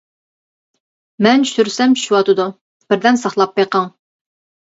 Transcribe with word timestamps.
مەن 1.25 1.43
چۈشۈرسەم 1.49 1.93
چۈشۈۋاتىدۇ، 1.99 2.47
بىردەم 2.93 3.19
ساقلاپ 3.25 3.55
بېقىڭ. 3.61 3.89